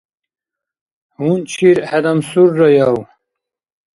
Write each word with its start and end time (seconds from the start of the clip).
Гьунчир 1.23 1.77
хӀедамсурраяв? 1.87 2.95